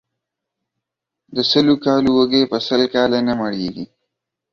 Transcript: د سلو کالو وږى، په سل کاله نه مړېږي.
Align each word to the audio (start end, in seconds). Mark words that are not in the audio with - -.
د 1.35 1.37
سلو 1.51 1.75
کالو 1.85 2.09
وږى، 2.17 2.41
په 2.51 2.57
سل 2.67 2.81
کاله 2.95 3.19
نه 3.27 3.33
مړېږي. 3.39 3.85